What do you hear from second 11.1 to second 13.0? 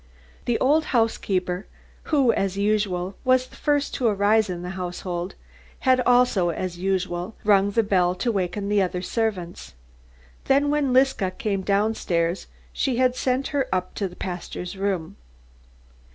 came downstairs she